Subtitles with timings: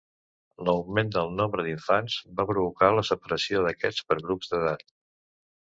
[0.69, 4.87] L'augment del nombre d'infants va provocar la separació d'aquests per grups d'edat.